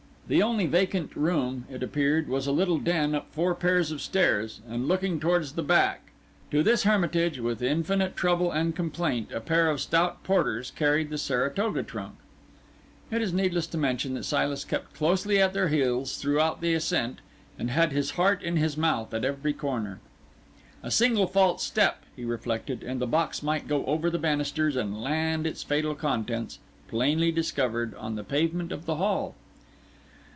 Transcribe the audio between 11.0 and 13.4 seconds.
the Saratoga trunk. It is